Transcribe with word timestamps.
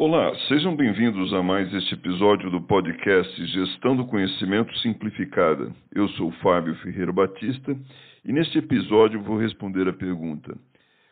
Olá, 0.00 0.32
sejam 0.46 0.76
bem-vindos 0.76 1.34
a 1.34 1.42
mais 1.42 1.74
este 1.74 1.94
episódio 1.94 2.48
do 2.52 2.60
podcast 2.60 3.46
Gestão 3.46 3.96
do 3.96 4.06
Conhecimento 4.06 4.72
Simplificada. 4.78 5.74
Eu 5.92 6.08
sou 6.10 6.30
Fábio 6.40 6.72
Ferreira 6.76 7.12
Batista 7.12 7.76
e 8.24 8.32
neste 8.32 8.58
episódio 8.58 9.20
vou 9.20 9.36
responder 9.36 9.88
a 9.88 9.92
pergunta: 9.92 10.56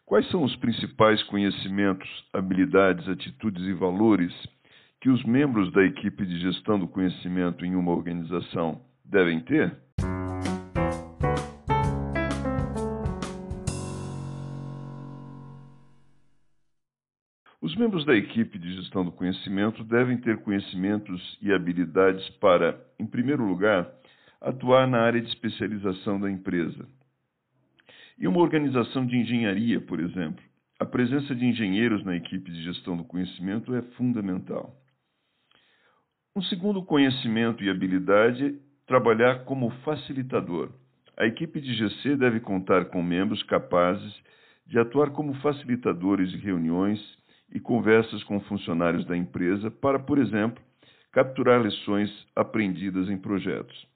Quais 0.04 0.30
são 0.30 0.44
os 0.44 0.54
principais 0.54 1.20
conhecimentos, 1.24 2.08
habilidades, 2.32 3.08
atitudes 3.08 3.64
e 3.64 3.72
valores 3.72 4.32
que 5.00 5.10
os 5.10 5.24
membros 5.24 5.72
da 5.72 5.84
equipe 5.84 6.24
de 6.24 6.38
gestão 6.38 6.78
do 6.78 6.86
conhecimento 6.86 7.66
em 7.66 7.74
uma 7.74 7.90
organização 7.90 8.80
devem 9.04 9.40
ter? 9.40 9.76
Os 17.76 17.80
membros 17.80 18.06
da 18.06 18.16
equipe 18.16 18.58
de 18.58 18.72
gestão 18.72 19.04
do 19.04 19.12
conhecimento 19.12 19.84
devem 19.84 20.16
ter 20.16 20.38
conhecimentos 20.38 21.38
e 21.42 21.52
habilidades 21.52 22.26
para, 22.40 22.82
em 22.98 23.04
primeiro 23.04 23.44
lugar, 23.44 23.86
atuar 24.40 24.86
na 24.88 25.02
área 25.02 25.20
de 25.20 25.28
especialização 25.28 26.18
da 26.18 26.30
empresa. 26.30 26.88
Em 28.18 28.26
uma 28.26 28.40
organização 28.40 29.04
de 29.04 29.14
engenharia, 29.14 29.78
por 29.78 30.00
exemplo, 30.00 30.42
a 30.80 30.86
presença 30.86 31.34
de 31.34 31.44
engenheiros 31.44 32.02
na 32.02 32.16
equipe 32.16 32.50
de 32.50 32.62
gestão 32.62 32.96
do 32.96 33.04
conhecimento 33.04 33.74
é 33.74 33.82
fundamental. 33.98 34.74
Um 36.34 36.40
segundo 36.40 36.82
conhecimento 36.82 37.62
e 37.62 37.68
habilidade 37.68 38.58
trabalhar 38.86 39.44
como 39.44 39.68
facilitador. 39.84 40.72
A 41.14 41.26
equipe 41.26 41.60
de 41.60 41.74
GC 41.74 42.16
deve 42.16 42.40
contar 42.40 42.86
com 42.86 43.02
membros 43.02 43.42
capazes 43.42 44.18
de 44.66 44.78
atuar 44.78 45.10
como 45.10 45.34
facilitadores 45.34 46.30
de 46.30 46.38
reuniões 46.38 46.98
e 47.52 47.60
conversas 47.60 48.22
com 48.24 48.40
funcionários 48.40 49.04
da 49.06 49.16
empresa 49.16 49.70
para, 49.70 49.98
por 49.98 50.18
exemplo, 50.18 50.62
capturar 51.12 51.62
lições 51.62 52.10
aprendidas 52.34 53.08
em 53.08 53.16
projetos. 53.16 53.86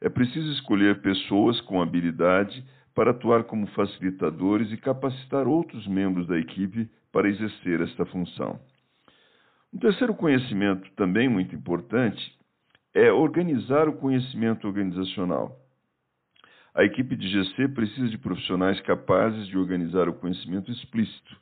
É 0.00 0.08
preciso 0.08 0.50
escolher 0.52 1.00
pessoas 1.02 1.60
com 1.62 1.80
habilidade 1.80 2.64
para 2.94 3.10
atuar 3.10 3.44
como 3.44 3.66
facilitadores 3.68 4.70
e 4.72 4.76
capacitar 4.76 5.46
outros 5.46 5.86
membros 5.86 6.26
da 6.26 6.38
equipe 6.38 6.88
para 7.12 7.28
exercer 7.28 7.80
esta 7.80 8.04
função. 8.06 8.58
Um 9.72 9.78
terceiro 9.78 10.14
conhecimento, 10.14 10.88
também 10.92 11.28
muito 11.28 11.54
importante, 11.54 12.38
é 12.94 13.10
organizar 13.10 13.88
o 13.88 13.94
conhecimento 13.94 14.68
organizacional. 14.68 15.58
A 16.74 16.84
equipe 16.84 17.16
de 17.16 17.28
GC 17.28 17.68
precisa 17.68 18.08
de 18.08 18.18
profissionais 18.18 18.80
capazes 18.80 19.46
de 19.48 19.58
organizar 19.58 20.08
o 20.08 20.14
conhecimento 20.14 20.70
explícito, 20.70 21.36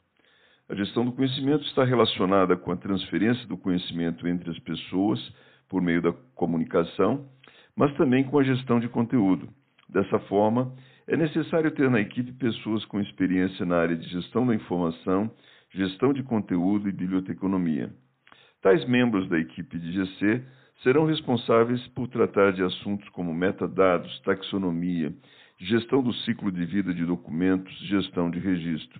a 0.72 0.74
gestão 0.74 1.04
do 1.04 1.12
conhecimento 1.12 1.66
está 1.66 1.84
relacionada 1.84 2.56
com 2.56 2.72
a 2.72 2.76
transferência 2.76 3.46
do 3.46 3.58
conhecimento 3.58 4.26
entre 4.26 4.50
as 4.50 4.58
pessoas 4.60 5.20
por 5.68 5.82
meio 5.82 6.00
da 6.00 6.14
comunicação, 6.34 7.28
mas 7.76 7.94
também 7.98 8.24
com 8.24 8.38
a 8.38 8.42
gestão 8.42 8.80
de 8.80 8.88
conteúdo. 8.88 9.50
Dessa 9.86 10.18
forma, 10.20 10.74
é 11.06 11.14
necessário 11.14 11.70
ter 11.72 11.90
na 11.90 12.00
equipe 12.00 12.32
pessoas 12.32 12.86
com 12.86 12.98
experiência 13.02 13.66
na 13.66 13.76
área 13.76 13.94
de 13.94 14.08
gestão 14.08 14.46
da 14.46 14.54
informação, 14.54 15.30
gestão 15.74 16.10
de 16.10 16.22
conteúdo 16.22 16.88
e 16.88 16.92
biblioteconomia. 16.92 17.92
Tais 18.62 18.82
membros 18.88 19.28
da 19.28 19.38
equipe 19.38 19.78
de 19.78 19.92
GC 19.92 20.42
serão 20.82 21.04
responsáveis 21.04 21.86
por 21.88 22.08
tratar 22.08 22.50
de 22.54 22.62
assuntos 22.62 23.06
como 23.10 23.34
metadados, 23.34 24.22
taxonomia, 24.22 25.12
gestão 25.58 26.02
do 26.02 26.14
ciclo 26.24 26.50
de 26.50 26.64
vida 26.64 26.94
de 26.94 27.04
documentos, 27.04 27.78
gestão 27.88 28.30
de 28.30 28.38
registro. 28.38 28.98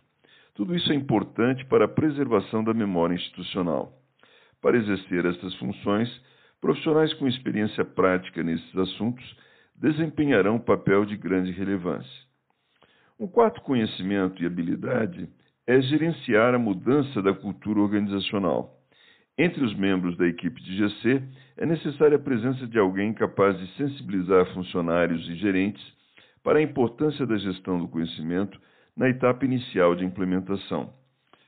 Tudo 0.55 0.77
isso 0.77 0.93
é 0.93 0.95
importante 0.95 1.65
para 1.65 1.87
a 1.87 1.89
preservação 1.89 2.63
da 2.63 2.75
memória 2.75 3.15
institucional. 3.15 3.99
Para 4.61 4.77
exercer 4.77 5.25
estas 5.25 5.55
funções, 5.57 6.09
profissionais 6.61 7.13
com 7.15 7.27
experiência 7.27 7.85
prática 7.85 8.43
nesses 8.43 8.77
assuntos 8.77 9.25
desempenharão 9.75 10.57
um 10.57 10.61
papel 10.61 11.05
de 11.05 11.17
grande 11.17 11.51
relevância. 11.51 12.23
Um 13.19 13.27
quarto 13.27 13.61
conhecimento 13.63 14.43
e 14.43 14.47
habilidade 14.47 15.29
é 15.67 15.81
gerenciar 15.81 16.55
a 16.55 16.59
mudança 16.59 17.23
da 17.23 17.33
cultura 17.33 17.81
organizacional. 17.81 18.79
Entre 19.39 19.65
os 19.65 19.75
membros 19.75 20.17
da 20.19 20.27
equipe 20.27 20.63
de 20.63 20.77
GC, 20.77 21.23
é 21.57 21.65
necessária 21.65 22.17
a 22.17 22.21
presença 22.21 22.67
de 22.67 22.79
alguém 22.79 23.15
capaz 23.15 23.59
de 23.59 23.67
sensibilizar 23.77 24.45
funcionários 24.53 25.27
e 25.29 25.37
gerentes 25.37 25.83
para 26.43 26.59
a 26.59 26.63
importância 26.63 27.27
da 27.27 27.37
gestão 27.39 27.79
do 27.79 27.89
conhecimento 27.89 28.61
na 28.97 29.09
etapa 29.09 29.45
inicial 29.45 29.95
de 29.95 30.05
implementação. 30.05 30.93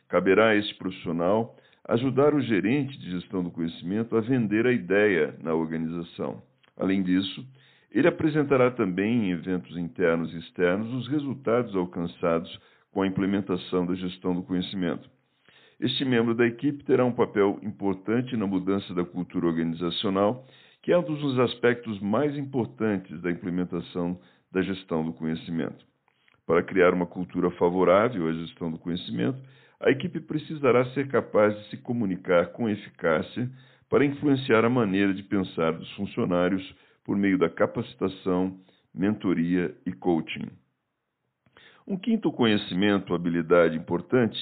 Caberá 0.08 0.48
a 0.48 0.56
este 0.56 0.74
profissional 0.76 1.56
ajudar 1.86 2.34
o 2.34 2.40
gerente 2.40 2.98
de 2.98 3.10
gestão 3.10 3.42
do 3.42 3.50
conhecimento 3.50 4.16
a 4.16 4.20
vender 4.20 4.66
a 4.66 4.72
ideia 4.72 5.34
na 5.42 5.54
organização. 5.54 6.42
Além 6.76 7.02
disso, 7.02 7.46
ele 7.90 8.08
apresentará 8.08 8.70
também 8.70 9.26
em 9.26 9.30
eventos 9.30 9.76
internos 9.76 10.32
e 10.32 10.38
externos 10.38 10.92
os 10.94 11.08
resultados 11.08 11.76
alcançados 11.76 12.58
com 12.90 13.02
a 13.02 13.06
implementação 13.06 13.86
da 13.86 13.94
gestão 13.94 14.34
do 14.34 14.42
conhecimento. 14.42 15.08
Este 15.78 16.04
membro 16.04 16.34
da 16.34 16.46
equipe 16.46 16.84
terá 16.84 17.04
um 17.04 17.12
papel 17.12 17.58
importante 17.62 18.36
na 18.36 18.46
mudança 18.46 18.94
da 18.94 19.04
cultura 19.04 19.46
organizacional, 19.46 20.46
que 20.82 20.92
é 20.92 20.98
um 20.98 21.02
dos 21.02 21.38
aspectos 21.38 22.00
mais 22.00 22.36
importantes 22.36 23.20
da 23.20 23.30
implementação 23.30 24.18
da 24.50 24.62
gestão 24.62 25.04
do 25.04 25.12
conhecimento. 25.12 25.84
Para 26.46 26.62
criar 26.62 26.92
uma 26.92 27.06
cultura 27.06 27.50
favorável 27.52 28.28
à 28.28 28.32
gestão 28.32 28.70
do 28.70 28.78
conhecimento, 28.78 29.40
a 29.80 29.90
equipe 29.90 30.20
precisará 30.20 30.84
ser 30.92 31.08
capaz 31.08 31.56
de 31.56 31.70
se 31.70 31.76
comunicar 31.78 32.52
com 32.52 32.68
eficácia 32.68 33.50
para 33.88 34.04
influenciar 34.04 34.64
a 34.64 34.70
maneira 34.70 35.12
de 35.14 35.22
pensar 35.22 35.72
dos 35.72 35.90
funcionários 35.92 36.74
por 37.04 37.16
meio 37.16 37.38
da 37.38 37.48
capacitação, 37.48 38.58
mentoria 38.94 39.74
e 39.86 39.92
coaching. 39.92 40.48
Um 41.86 41.98
quinto 41.98 42.32
conhecimento, 42.32 43.14
habilidade 43.14 43.76
importante, 43.76 44.38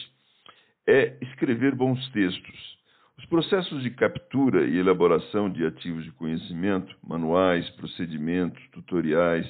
é 0.87 1.17
escrever 1.21 1.75
bons 1.75 2.09
textos. 2.11 2.79
Os 3.19 3.27
processos 3.27 3.83
de 3.83 3.91
captura 3.91 4.65
e 4.67 4.79
elaboração 4.79 5.51
de 5.51 5.65
ativos 5.65 6.05
de 6.05 6.13
conhecimento, 6.13 6.97
manuais, 7.07 7.69
procedimentos, 7.71 8.63
tutoriais, 8.71 9.47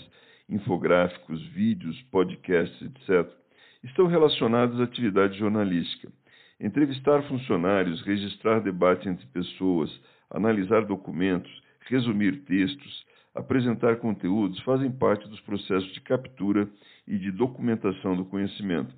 infográficos, 0.48 1.44
vídeos, 1.48 2.00
podcasts, 2.10 2.80
etc., 2.82 3.30
estão 3.82 4.06
relacionados 4.06 4.80
à 4.80 4.84
atividade 4.84 5.38
jornalística. 5.38 6.10
Entrevistar 6.60 7.22
funcionários, 7.24 8.00
registrar 8.02 8.60
debate 8.60 9.08
entre 9.08 9.26
pessoas, 9.26 9.90
analisar 10.30 10.84
documentos, 10.84 11.50
resumir 11.88 12.44
textos, 12.44 13.04
apresentar 13.34 13.96
conteúdos 13.96 14.60
fazem 14.60 14.90
parte 14.90 15.28
dos 15.28 15.40
processos 15.40 15.92
de 15.92 16.00
captura 16.00 16.68
e 17.06 17.18
de 17.18 17.30
documentação 17.32 18.16
do 18.16 18.24
conhecimento. 18.24 18.94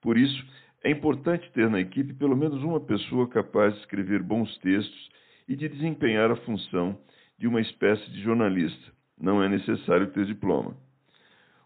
Por 0.00 0.18
isso, 0.18 0.44
é 0.84 0.90
importante 0.90 1.50
ter 1.52 1.68
na 1.68 1.80
equipe 1.80 2.12
pelo 2.14 2.36
menos 2.36 2.62
uma 2.62 2.80
pessoa 2.80 3.28
capaz 3.28 3.74
de 3.74 3.80
escrever 3.80 4.22
bons 4.22 4.56
textos 4.58 5.08
e 5.48 5.56
de 5.56 5.68
desempenhar 5.68 6.30
a 6.30 6.36
função 6.36 6.98
de 7.38 7.46
uma 7.46 7.60
espécie 7.60 8.10
de 8.10 8.22
jornalista. 8.22 8.97
Não 9.20 9.42
é 9.42 9.48
necessário 9.48 10.08
ter 10.08 10.26
diploma. 10.26 10.76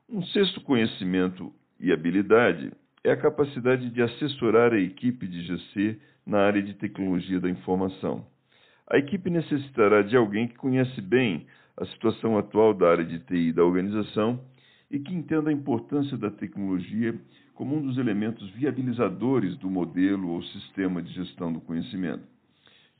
Um 0.08 0.22
sexto 0.26 0.60
conhecimento 0.60 1.52
e 1.78 1.92
habilidade 1.92 2.72
é 3.04 3.10
a 3.10 3.16
capacidade 3.16 3.90
de 3.90 4.02
assessorar 4.02 4.72
a 4.72 4.78
equipe 4.78 5.26
de 5.26 5.42
GC 5.42 5.98
na 6.26 6.38
área 6.38 6.62
de 6.62 6.74
tecnologia 6.74 7.40
da 7.40 7.50
informação. 7.50 8.24
A 8.88 8.98
equipe 8.98 9.30
necessitará 9.30 10.02
de 10.02 10.16
alguém 10.16 10.48
que 10.48 10.54
conhece 10.54 11.00
bem 11.00 11.46
a 11.76 11.86
situação 11.86 12.38
atual 12.38 12.74
da 12.74 12.90
área 12.90 13.04
de 13.04 13.18
TI 13.20 13.52
da 13.52 13.64
organização 13.64 14.40
e 14.90 14.98
que 14.98 15.14
entenda 15.14 15.50
a 15.50 15.52
importância 15.52 16.16
da 16.16 16.30
tecnologia 16.30 17.18
como 17.54 17.76
um 17.76 17.82
dos 17.82 17.98
elementos 17.98 18.48
viabilizadores 18.50 19.56
do 19.56 19.70
modelo 19.70 20.28
ou 20.28 20.42
sistema 20.42 21.02
de 21.02 21.12
gestão 21.12 21.52
do 21.52 21.60
conhecimento. 21.60 22.24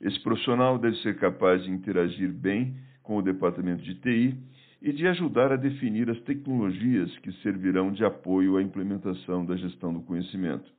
Esse 0.01 0.19
profissional 0.21 0.77
deve 0.77 0.97
ser 0.97 1.17
capaz 1.17 1.63
de 1.63 1.71
interagir 1.71 2.31
bem 2.31 2.75
com 3.03 3.17
o 3.17 3.21
departamento 3.21 3.83
de 3.83 3.95
TI 3.95 4.37
e 4.81 4.91
de 4.91 5.07
ajudar 5.07 5.51
a 5.51 5.55
definir 5.55 6.09
as 6.09 6.19
tecnologias 6.21 7.15
que 7.19 7.31
servirão 7.41 7.91
de 7.91 8.03
apoio 8.03 8.57
à 8.57 8.61
implementação 8.61 9.45
da 9.45 9.55
gestão 9.55 9.93
do 9.93 10.01
conhecimento. 10.01 10.71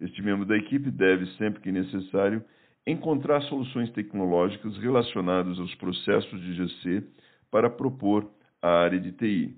Este 0.00 0.22
membro 0.22 0.46
da 0.46 0.56
equipe 0.56 0.90
deve, 0.90 1.26
sempre 1.36 1.60
que 1.60 1.72
necessário, 1.72 2.42
encontrar 2.86 3.40
soluções 3.42 3.90
tecnológicas 3.90 4.76
relacionadas 4.78 5.58
aos 5.58 5.74
processos 5.76 6.40
de 6.40 6.54
GC 6.54 7.02
para 7.50 7.70
propor 7.70 8.30
à 8.60 8.68
área 8.68 9.00
de 9.00 9.12
TI. 9.12 9.56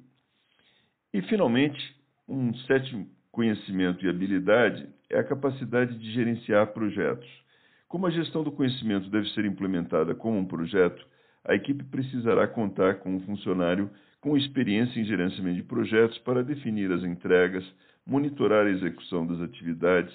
E, 1.13 1.23
finalmente, 1.23 1.97
um 2.29 2.55
sétimo 2.67 3.09
conhecimento 3.31 4.05
e 4.05 4.09
habilidade 4.09 4.89
é 5.11 5.19
a 5.19 5.25
capacidade 5.25 5.97
de 5.99 6.13
gerenciar 6.13 6.69
projetos. 6.69 7.29
Como 7.89 8.07
a 8.07 8.11
gestão 8.11 8.43
do 8.43 8.51
conhecimento 8.51 9.09
deve 9.11 9.29
ser 9.31 9.45
implementada 9.45 10.15
como 10.15 10.39
um 10.39 10.45
projeto, 10.45 11.07
a 11.49 11.55
equipe 11.55 11.85
precisará 11.85 12.47
contar 12.47 12.97
com 12.97 13.15
um 13.15 13.21
funcionário 13.21 13.91
com 14.21 14.37
experiência 14.37 14.99
em 14.99 15.05
gerenciamento 15.05 15.57
de 15.57 15.63
projetos 15.63 16.19
para 16.19 16.43
definir 16.43 16.91
as 16.91 17.05
entregas, 17.05 17.65
monitorar 18.05 18.67
a 18.67 18.71
execução 18.71 19.27
das 19.27 19.41
atividades, 19.41 20.13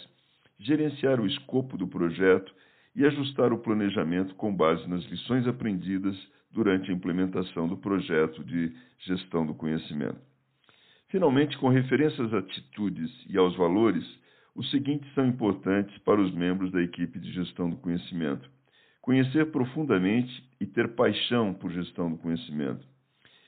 gerenciar 0.60 1.20
o 1.20 1.26
escopo 1.26 1.78
do 1.78 1.88
projeto 1.88 2.54
e 2.96 3.06
ajustar 3.06 3.54
o 3.54 3.60
planejamento 3.60 4.36
com 4.36 4.54
base 4.54 4.88
nas 4.90 5.04
lições 5.06 5.48
aprendidas 5.48 6.16
durante 6.52 6.92
a 6.92 6.94
implementação 6.94 7.68
do 7.68 7.78
projeto 7.78 8.44
de 8.44 8.74
gestão 9.00 9.46
do 9.46 9.54
conhecimento. 9.54 10.20
Finalmente, 11.08 11.58
com 11.58 11.70
referência 11.70 12.24
às 12.24 12.34
atitudes 12.34 13.10
e 13.30 13.38
aos 13.38 13.56
valores, 13.56 14.06
os 14.54 14.70
seguintes 14.70 15.12
são 15.14 15.26
importantes 15.26 15.98
para 16.00 16.22
os 16.22 16.34
membros 16.34 16.72
da 16.72 16.82
equipe 16.82 17.18
de 17.20 17.32
gestão 17.32 17.70
do 17.70 17.78
conhecimento: 17.78 18.50
conhecer 19.02 19.52
profundamente 19.52 20.32
e 20.60 20.66
ter 20.66 20.90
paixão 20.90 21.54
por 21.54 21.72
gestão 21.72 22.12
do 22.12 22.18
conhecimento, 22.18 22.86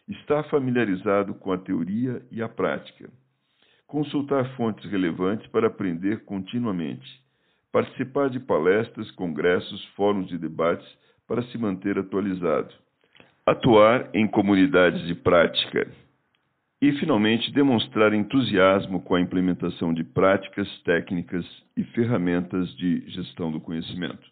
estar 0.08 0.44
familiarizado 0.46 1.34
com 1.36 1.52
a 1.52 1.58
teoria 1.58 2.22
e 2.32 2.42
a 2.42 2.50
prática, 2.50 3.10
consultar 3.88 4.56
fontes 4.56 4.90
relevantes 4.90 5.48
para 5.48 5.68
aprender 5.68 6.24
continuamente, 6.26 7.08
participar 7.72 8.30
de 8.30 8.40
palestras, 8.40 9.10
congressos, 9.12 9.86
fóruns 9.96 10.28
de 10.28 10.38
debates 10.38 10.88
para 11.28 11.44
se 11.44 11.58
manter 11.58 11.98
atualizado, 11.98 12.74
atuar 13.46 14.10
em 14.14 14.28
comunidades 14.28 15.06
de 15.08 15.16
prática. 15.16 15.88
E, 16.82 16.92
finalmente, 17.00 17.50
demonstrar 17.54 18.14
entusiasmo 18.14 19.02
com 19.02 19.16
a 19.16 19.22
implementação 19.22 19.94
de 19.94 20.04
práticas, 20.04 20.68
técnicas 20.82 21.46
e 21.78 21.84
ferramentas 21.86 22.76
de 22.76 23.10
gestão 23.10 23.50
do 23.52 23.62
conhecimento. 23.62 24.30